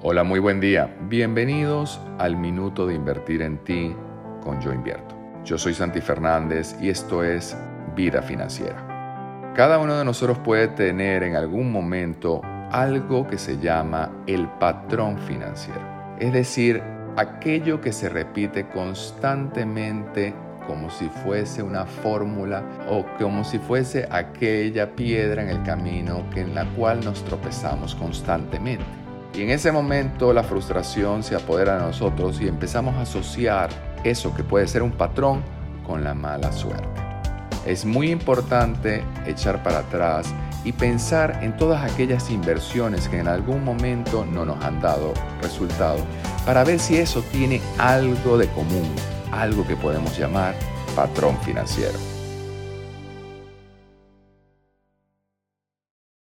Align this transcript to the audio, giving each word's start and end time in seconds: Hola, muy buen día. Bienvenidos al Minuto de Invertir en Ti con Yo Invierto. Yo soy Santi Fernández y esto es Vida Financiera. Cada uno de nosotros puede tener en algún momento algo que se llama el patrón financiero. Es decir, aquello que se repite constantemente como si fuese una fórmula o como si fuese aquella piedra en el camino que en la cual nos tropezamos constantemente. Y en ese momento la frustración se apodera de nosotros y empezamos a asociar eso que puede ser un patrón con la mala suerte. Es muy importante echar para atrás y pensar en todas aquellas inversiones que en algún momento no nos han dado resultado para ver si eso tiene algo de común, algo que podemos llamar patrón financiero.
Hola, 0.00 0.22
muy 0.22 0.38
buen 0.38 0.60
día. 0.60 0.96
Bienvenidos 1.08 2.00
al 2.18 2.36
Minuto 2.36 2.86
de 2.86 2.94
Invertir 2.94 3.42
en 3.42 3.58
Ti 3.64 3.96
con 4.44 4.60
Yo 4.60 4.72
Invierto. 4.72 5.16
Yo 5.44 5.58
soy 5.58 5.74
Santi 5.74 6.00
Fernández 6.00 6.76
y 6.80 6.88
esto 6.88 7.24
es 7.24 7.56
Vida 7.96 8.22
Financiera. 8.22 9.52
Cada 9.56 9.80
uno 9.80 9.98
de 9.98 10.04
nosotros 10.04 10.38
puede 10.38 10.68
tener 10.68 11.24
en 11.24 11.34
algún 11.34 11.72
momento 11.72 12.42
algo 12.70 13.26
que 13.26 13.38
se 13.38 13.58
llama 13.58 14.22
el 14.28 14.46
patrón 14.60 15.18
financiero. 15.18 15.80
Es 16.20 16.32
decir, 16.32 16.80
aquello 17.16 17.80
que 17.80 17.92
se 17.92 18.08
repite 18.08 18.68
constantemente 18.68 20.32
como 20.68 20.90
si 20.90 21.08
fuese 21.08 21.60
una 21.60 21.86
fórmula 21.86 22.62
o 22.88 23.04
como 23.18 23.42
si 23.42 23.58
fuese 23.58 24.06
aquella 24.12 24.94
piedra 24.94 25.42
en 25.42 25.48
el 25.48 25.64
camino 25.64 26.24
que 26.32 26.42
en 26.42 26.54
la 26.54 26.66
cual 26.76 27.04
nos 27.04 27.24
tropezamos 27.24 27.96
constantemente. 27.96 29.07
Y 29.38 29.42
en 29.42 29.50
ese 29.50 29.70
momento 29.70 30.32
la 30.32 30.42
frustración 30.42 31.22
se 31.22 31.36
apodera 31.36 31.76
de 31.76 31.82
nosotros 31.82 32.40
y 32.40 32.48
empezamos 32.48 32.96
a 32.96 33.02
asociar 33.02 33.70
eso 34.02 34.34
que 34.34 34.42
puede 34.42 34.66
ser 34.66 34.82
un 34.82 34.90
patrón 34.90 35.44
con 35.86 36.02
la 36.02 36.12
mala 36.12 36.50
suerte. 36.50 36.88
Es 37.64 37.84
muy 37.84 38.10
importante 38.10 39.04
echar 39.28 39.62
para 39.62 39.78
atrás 39.78 40.34
y 40.64 40.72
pensar 40.72 41.38
en 41.40 41.56
todas 41.56 41.88
aquellas 41.88 42.30
inversiones 42.30 43.08
que 43.08 43.20
en 43.20 43.28
algún 43.28 43.62
momento 43.62 44.26
no 44.26 44.44
nos 44.44 44.64
han 44.64 44.80
dado 44.80 45.14
resultado 45.40 45.98
para 46.44 46.64
ver 46.64 46.80
si 46.80 46.96
eso 46.96 47.22
tiene 47.30 47.60
algo 47.78 48.38
de 48.38 48.48
común, 48.48 48.90
algo 49.30 49.64
que 49.64 49.76
podemos 49.76 50.18
llamar 50.18 50.56
patrón 50.96 51.38
financiero. 51.42 52.17